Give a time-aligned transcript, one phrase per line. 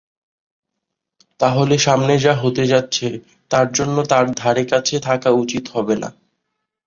[1.39, 3.07] তাহলে সামনে যা হতে যাচ্ছে
[3.51, 6.09] তার জন্য তার ধারেকাছে থাকা উচিত হবে না।